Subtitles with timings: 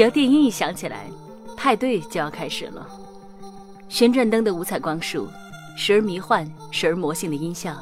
[0.00, 1.04] 只要电音一响起来，
[1.54, 2.88] 派对就要开始了。
[3.90, 5.28] 旋转灯的五彩光束，
[5.76, 7.76] 时而迷幻，时而魔性的音效，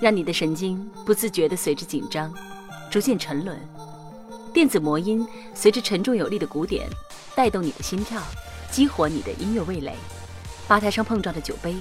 [0.00, 2.34] 让你的神经不自觉地随着紧张，
[2.90, 3.56] 逐渐沉沦。
[4.52, 6.88] 电子魔音随着沉重有力的鼓点，
[7.36, 8.20] 带动你的心跳，
[8.68, 9.94] 激活你的音乐味蕾。
[10.66, 11.76] 吧台上碰撞的酒杯，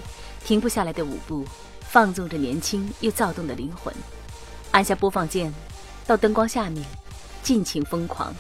[0.46, 1.44] 停不下来的舞步，
[1.80, 3.92] 放纵着年轻又躁动的灵魂。
[4.70, 5.52] 按下播放键，
[6.06, 6.86] 到灯光下面，
[7.42, 8.32] 尽情疯狂。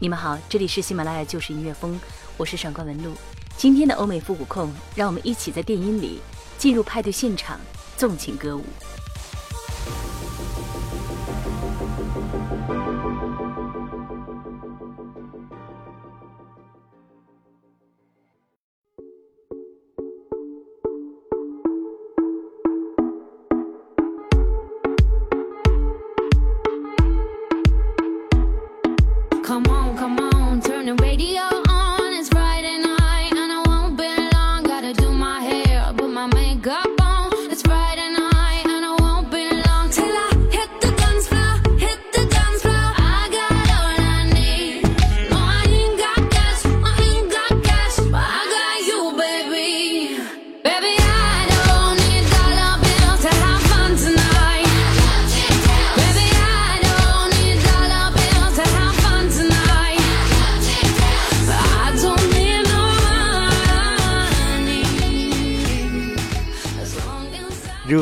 [0.00, 1.98] 你们好，这里是喜马拉雅就是音乐风，
[2.36, 3.12] 我是上官文露。
[3.56, 6.20] 今天的欧美复古控，让我们一起在电音里
[6.56, 7.58] 进入派对现场，
[7.96, 8.64] 纵情歌舞。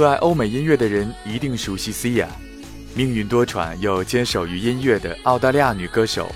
[0.06, 2.28] 热爱欧美音乐的人一定熟悉 Sia，
[2.94, 6.30] 命运多舛又坚守于音乐的澳大利亚女歌手，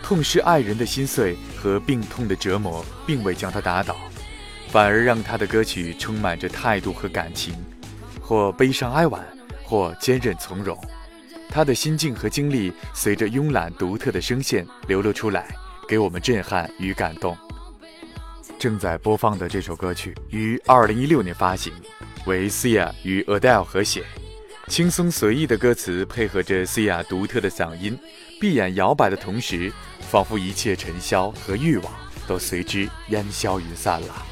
[0.00, 3.96] 痛失爱人的心碎和病痛的折磨，并未将她打倒，
[4.68, 7.52] 反而让她的歌曲充满着态度和感情，
[8.20, 9.20] 或悲伤哀婉，
[9.64, 10.78] 或坚韧从容。
[11.48, 15.48] 她的心境和经历随着慵懒独特的声线流露出来，
[15.88, 17.36] 给我们震撼与感动。
[18.56, 21.72] 正在播放的这首歌曲于2016年发行。
[22.26, 24.04] 为 Sia 与 Adele 合写，
[24.68, 27.98] 轻松随意的歌词配合着 Sia 独特的嗓音，
[28.40, 29.72] 闭眼摇摆的同时，
[30.10, 31.92] 仿佛一切尘嚣和欲望
[32.26, 34.26] 都随之烟消云散了。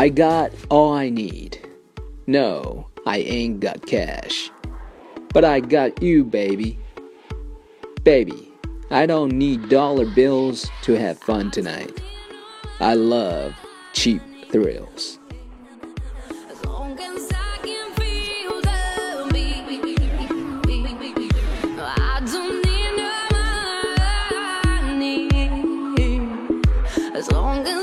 [0.00, 1.60] I got all I need.
[2.26, 4.50] No, I ain't got cash.
[5.34, 6.78] But I got you, baby.
[8.02, 8.50] Baby,
[8.90, 12.00] I don't need dollar bills to have fun tonight.
[12.80, 13.54] I love
[13.92, 15.18] cheap thrills.
[27.12, 27.79] as long as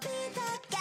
[0.00, 0.77] be the guy.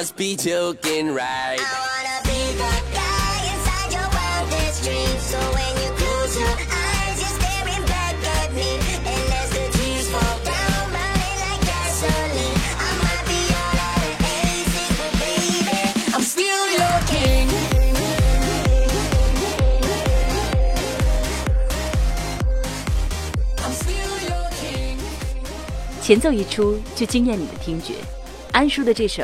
[0.00, 1.58] must be joking, right?
[1.58, 5.22] I wanna be the guy inside your wildest dreams.
[5.22, 8.78] So when you close your eyes, you're staring back at me.
[9.04, 14.16] And as the tears fall down, burning like gasoline, I might be all out of
[14.24, 15.80] aces, but baby,
[16.14, 17.48] I'm still your king.
[23.64, 24.98] I'm still your king.
[26.02, 27.94] 前奏一出就惊艳你的听觉，
[28.52, 29.22] 安叔的这首《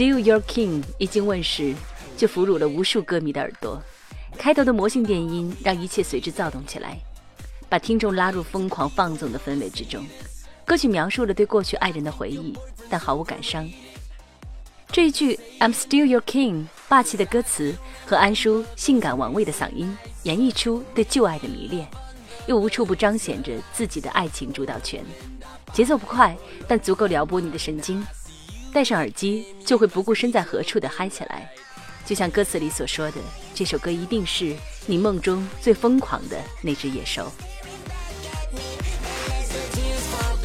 [0.00, 1.74] Still Your King》一经问世，
[2.16, 3.78] 就俘虏了无数歌迷的耳朵。
[4.38, 6.98] 开头的魔性电音让一切随之躁动起来，
[7.68, 10.02] 把听众拉入疯狂放纵的氛围之中。
[10.64, 12.56] 歌曲描述了对过去爱人的回忆，
[12.88, 13.68] 但毫无感伤。
[14.90, 17.74] 这一句 "I'm still your king" 霸气的歌词
[18.06, 21.86] 和安叔性感玩味的嗓音，演绎出对旧爱的迷恋，
[22.46, 25.04] 又无处不彰显着自己的爱情主导权。
[25.74, 26.34] 节奏不快，
[26.66, 28.02] 但足够撩拨你的神经。
[28.72, 31.50] 戴上耳机，就会不顾身在何处的嗨起来。
[32.06, 33.16] 就像歌词里所说的，
[33.54, 34.56] 这首歌一定是
[34.86, 37.30] 你梦中最疯狂的那只野兽。
[39.32, 40.36] as the tears fall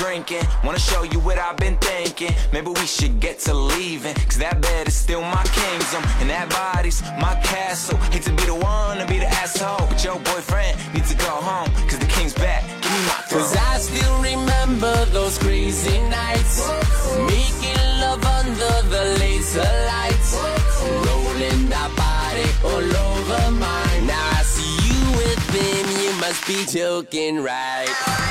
[0.00, 0.42] drinking.
[0.64, 2.32] Wanna show you what I've been thinking.
[2.52, 4.14] Maybe we should get to leaving.
[4.14, 6.02] Cause that bed is still my kingdom.
[6.20, 7.98] And that body's my castle.
[8.12, 9.86] Hate to be the one to be the asshole.
[9.88, 11.70] But your boyfriend needs to go home.
[11.88, 12.64] Cause the king's back.
[12.80, 13.54] Give me my Cause.
[13.56, 16.56] I still remember those crazy nights.
[17.28, 20.30] Making love under the laser lights.
[21.06, 24.06] Rolling that body all over mine.
[24.06, 28.30] Now I see you with him, you must be joking, right?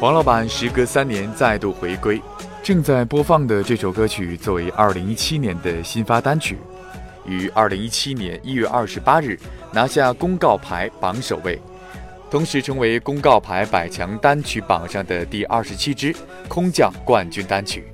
[0.00, 2.22] 黄老板时隔三年再度回归，
[2.62, 6.56] 正在播放的这首歌曲作为2017年的新发单曲，
[7.26, 9.40] 于2017年1月28日
[9.72, 11.60] 拿下公告牌榜首位，
[12.30, 16.14] 同时成为公告牌百强单曲榜上的第二十七支
[16.46, 17.88] 空降冠军单曲。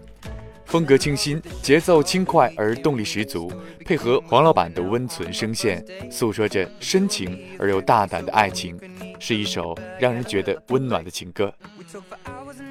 [0.74, 3.48] 风格清新，节奏轻快而动力十足，
[3.84, 8.76] 配合黄老板的温存声线，诉说着深情而又大胆的爱情，
[9.20, 11.54] 是一首让人觉得温暖的情歌。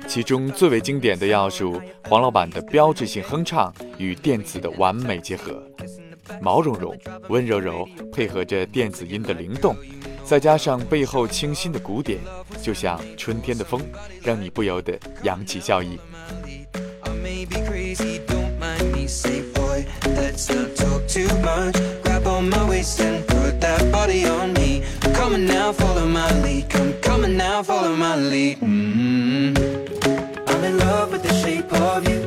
[0.05, 5.63] 其中最为经典的要数，黄老板的标志性哼唱与电子的完美结合，
[6.41, 6.93] 毛茸茸、
[7.29, 9.77] 温柔柔，配合着电子音的灵动，
[10.25, 12.19] 再加上背后清新的鼓点，
[12.61, 13.79] 就像春天的风，
[14.21, 15.97] 让你不由得扬起笑意。
[17.23, 19.07] May be crazy, don't mind me.
[19.07, 21.73] Say, boy, let's not talk too much.
[22.03, 24.83] Grab on my waist and put that body on me.
[25.13, 26.69] Come on now, follow my lead.
[26.69, 28.59] Come, on now, follow my lead.
[28.59, 29.57] mm
[30.49, 32.19] I'm in love with the shape of you.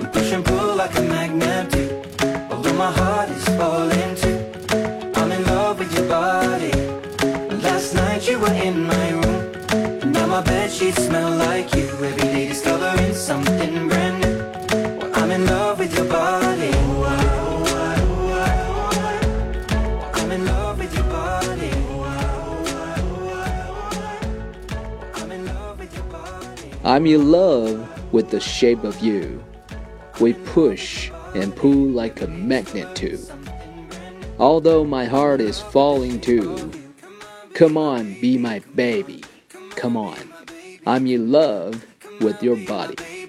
[0.00, 2.02] We push and pull like a magnet do.
[2.50, 4.09] Although my heart is falling
[26.90, 29.44] I'm in love with the shape of you.
[30.18, 33.24] We push and pull like a magnet too.
[34.40, 36.68] Although my heart is falling too.
[37.54, 39.22] Come on, be my baby.
[39.76, 40.18] Come on.
[40.84, 41.86] I'm in love
[42.20, 43.19] with your body.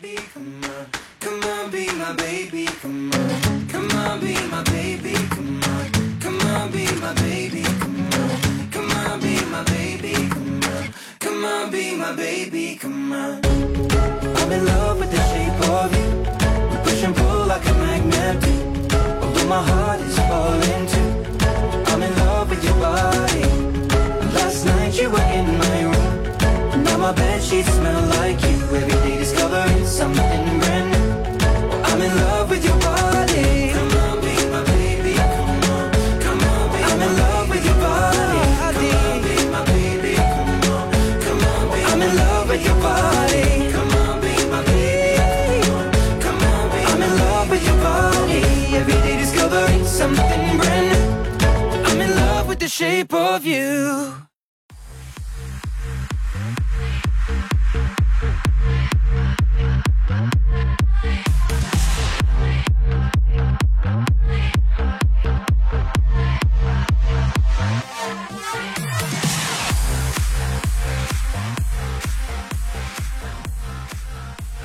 [53.31, 54.11] Of you.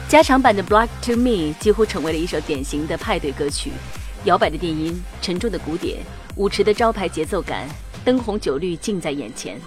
[0.08, 3.70] 加长版的《Black to Me》几乎成为了一首典型的派对歌曲，
[4.24, 5.98] 摇摆的电音，沉重的鼓点，
[6.36, 7.68] 舞池的招牌节奏感，
[8.06, 9.60] 灯红酒绿近在眼前，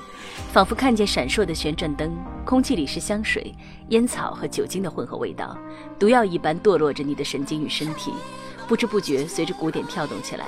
[0.54, 2.16] 仿佛看见闪烁的旋转灯，
[2.46, 3.54] 空气里是香水、
[3.90, 5.58] 烟草和酒精的混合味道，
[6.00, 8.14] 毒药一般堕落着你的神经与身体，
[8.66, 10.46] 不知不觉随着鼓点跳动起来，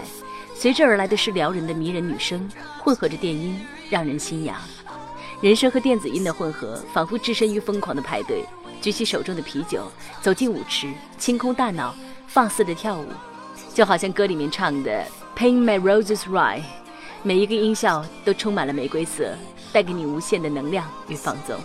[0.55, 4.55] 随之而来的是撩人的迷人女声，混合着电音，让人心痒。
[5.41, 8.45] 人声和电子音的混合，仿佛置身于疯狂的派对。
[8.79, 11.93] 举起手中的啤酒，走进舞池，清空大脑，
[12.25, 13.05] 放肆的跳舞，
[13.73, 15.05] 就好像歌里面唱的
[15.35, 16.63] “Paint my roses right”，
[17.23, 19.35] 每一个音效都充满了玫瑰色，
[19.71, 21.55] 带给你无限的能量与放纵。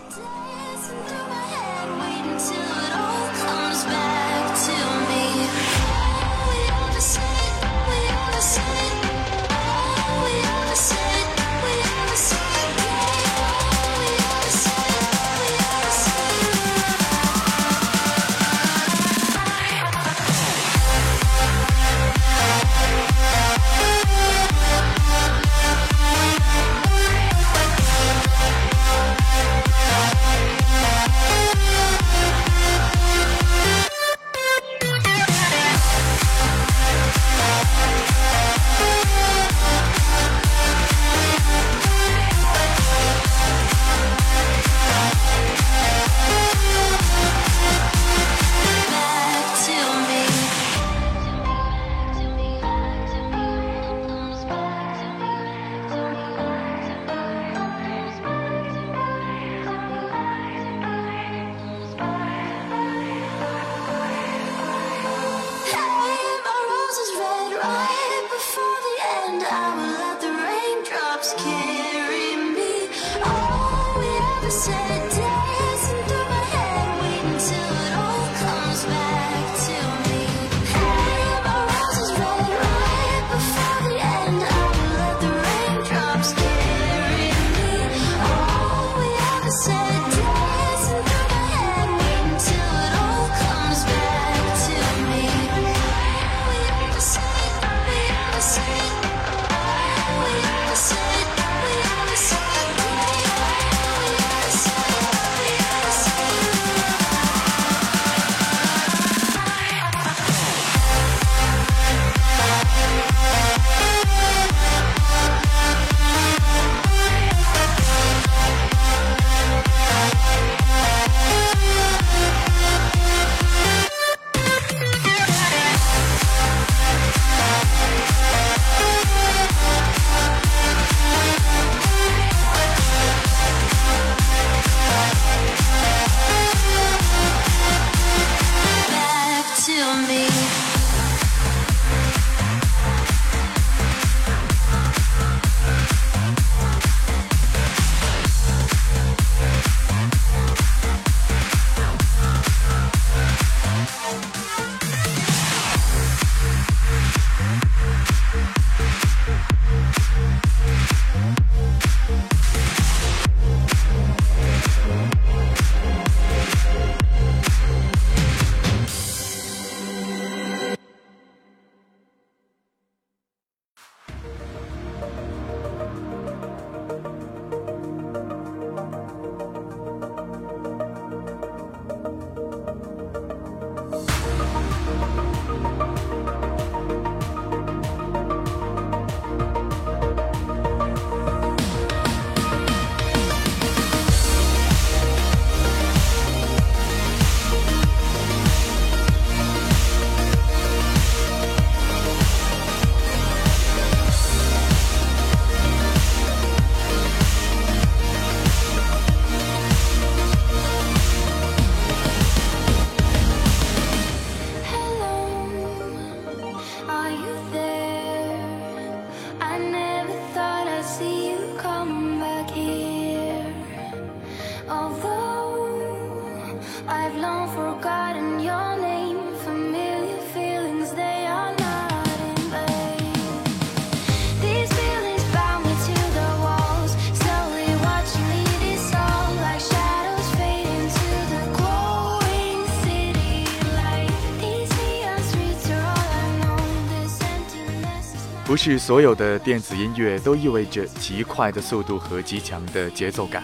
[248.47, 253.43] 不是所有的电子音乐都意味着极快的速度和极强的节奏感。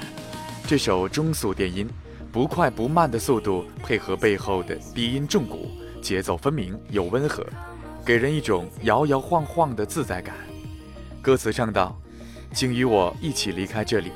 [0.64, 1.90] 这首中速电音，
[2.30, 5.68] 不快不慢的速度配合背后的低音重鼓，
[6.00, 7.44] 节奏分明又温和，
[8.06, 10.36] 给人一种摇摇晃晃的自在感。
[11.20, 12.00] 歌词唱道
[12.54, 14.12] ：“请与我一起离开这里，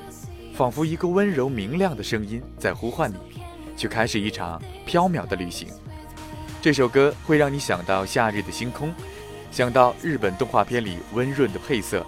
[0.54, 3.42] 仿佛一个温柔明亮的声音在呼唤你，
[3.76, 5.66] 去开始一场飘渺的旅行。”
[6.62, 8.94] 这首歌会让你想到夏日的星空。
[9.56, 12.04] 想到日本动画片里温润的配色，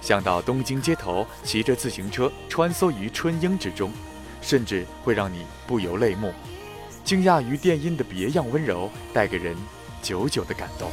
[0.00, 3.90] 想到东京街头骑着自行车穿梭于春樱之中，
[4.40, 6.32] 甚至会让你不由泪目，
[7.02, 9.56] 惊讶于电音的别样温柔，带给人
[10.00, 10.92] 久久的感动。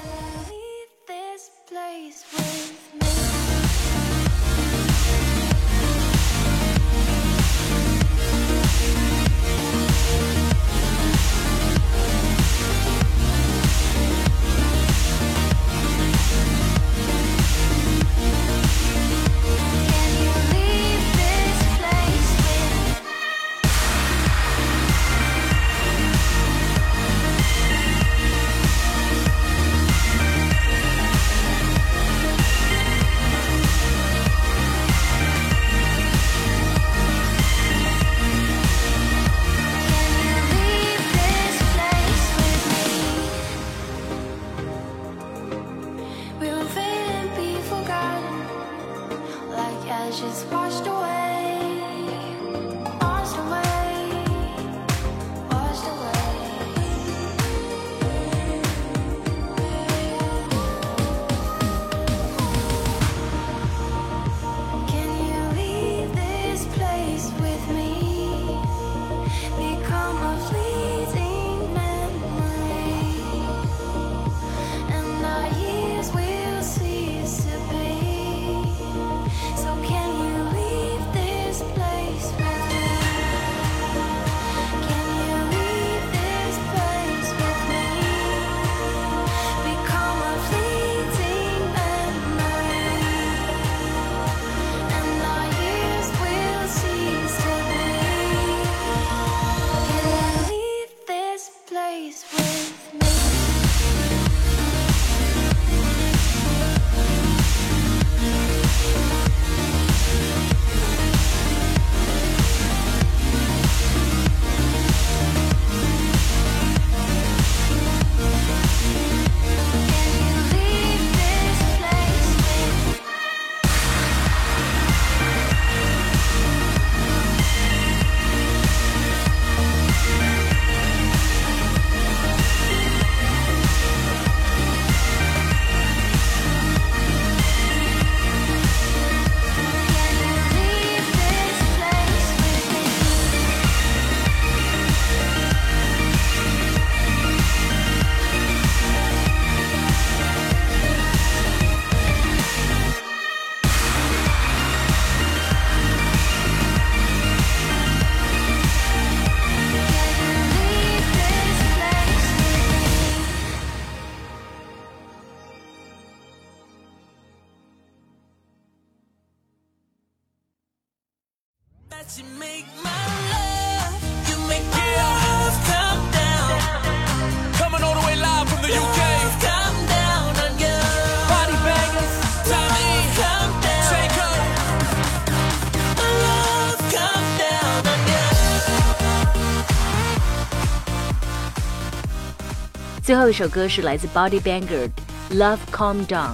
[193.10, 194.90] 最后一首歌是来自 Body Banger 的
[195.36, 196.30] 《Love Calm Down》，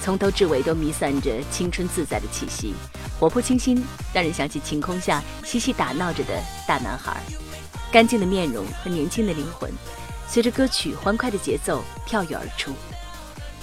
[0.00, 2.72] 从头至尾都弥散着青春自在的气息，
[3.18, 7.20] 活泼清新，让人想起晴空下嬉戏打闹着的大男孩，
[7.90, 9.72] 干净的面容和年轻的灵魂，
[10.28, 12.72] 随着歌曲欢快的节奏跳跃而出。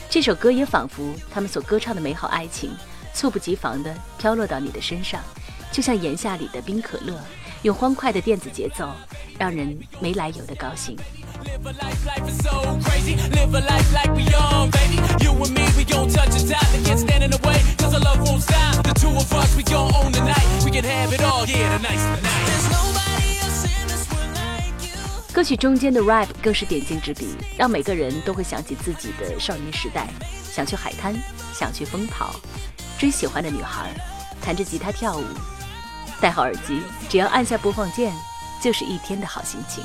[0.10, 2.72] 这首歌也仿佛他们所歌唱的美好爱情，
[3.14, 5.24] 猝不及防地飘落到你的身上，
[5.72, 7.18] 就像炎夏里的冰可乐，
[7.62, 8.92] 用欢快的电子节奏，
[9.40, 10.98] 让人没来由的高兴。
[11.44, 13.16] Live a life, life is so crazy.
[13.32, 14.98] Live a life like we young, baby.
[15.24, 16.66] You and me, we gon' touch a dot.
[16.72, 18.84] They can't stand in the way, cause our love won't stop.
[18.84, 20.46] The two of us, we gon' own the night.
[20.64, 22.46] We can have it all, yeah, tonight's the night.
[22.46, 25.34] There's nobody else in this world like you.
[25.34, 30.08] 歌曲中间的 rap 更是点睛之笔，让每个人都会想起自己的少年时代，
[30.54, 31.16] 想去海滩，
[31.58, 32.36] 想去疯跑，
[33.00, 33.90] 追喜欢的女孩，
[34.42, 35.24] 弹着吉他跳舞。
[36.20, 38.14] 戴好耳机，只要按下播放键，
[38.62, 39.84] 就是一天的好心情。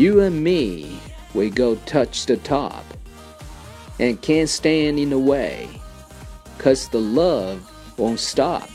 [0.00, 0.98] You and me,
[1.34, 2.86] we go touch the top
[3.98, 5.68] and can't stand in the way.
[6.56, 8.70] Cause the love won't stop.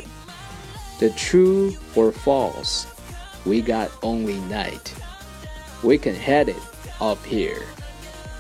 [1.00, 2.86] The true or false,
[3.44, 4.94] we got only night.
[5.82, 6.62] We can head it
[7.02, 7.64] up here.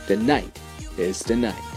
[0.05, 0.59] The night
[0.95, 1.74] is the night.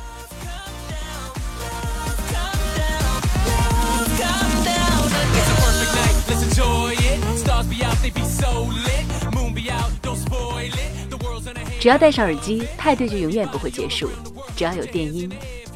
[11.81, 14.09] 只要戴上耳机，派对就永远不会结束；
[14.57, 15.31] 只要有电音，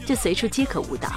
[0.04, 1.08] 就随处皆可舞蹈。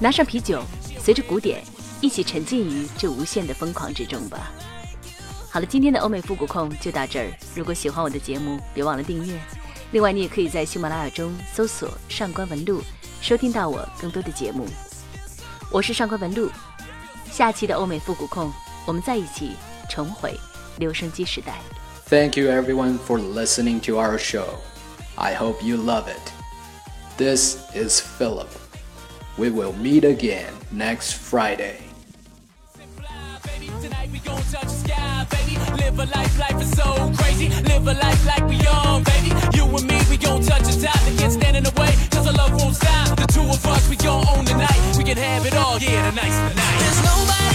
[0.00, 0.62] 拿上啤酒，
[0.98, 1.62] 随着鼓点，
[2.00, 4.50] 一起沉浸于这无限的疯狂之中吧。
[5.50, 7.30] 好了，今天的欧美复古控就到这儿。
[7.54, 9.38] 如果喜欢我的节目，别忘了订阅。
[9.92, 12.82] 另外，你也可以在喜马拉雅中搜索“上官文露”，
[13.20, 14.66] 收听到我更多的节目。
[15.70, 16.50] 我是上官文露，
[17.30, 18.50] 下期的欧美复古控，
[18.86, 19.52] 我们在一起
[19.90, 20.38] 重回
[20.78, 21.58] 留声机时代。
[22.08, 24.60] Thank you everyone for listening to our show.
[25.18, 26.32] I hope you love it.
[27.16, 28.48] This is Philip.
[29.36, 31.80] We will meet again next Friday.
[35.82, 38.56] Live a life, like we
[39.02, 39.34] baby.
[39.56, 41.00] You and me, we gon' touch top.
[41.02, 43.16] They can't stand in the way, cause our love won't stop.
[43.16, 44.96] The two of us, we gon' own the night.
[44.96, 46.78] We can have it all, yeah, tonight's the night.
[46.78, 47.45] There's nobody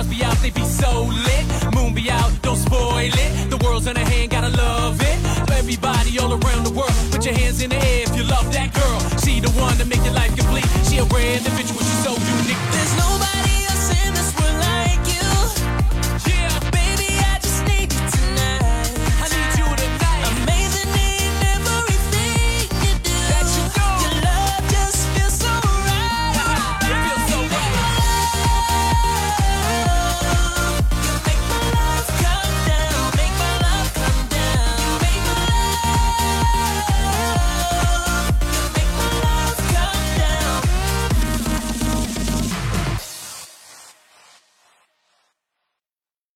[0.00, 3.50] Stars be out, they be so lit, moon be out, don't spoil it.
[3.50, 5.50] The world's in a hand, gotta love it.
[5.52, 8.72] Everybody all around the world, put your hands in the air if you love that
[8.72, 9.00] girl.
[9.20, 10.64] She the one that make your life complete.
[10.88, 13.39] She a rare individual, she's so unique.